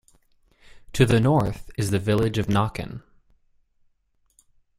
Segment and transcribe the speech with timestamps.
[0.93, 3.03] To the north is the village of Knockin.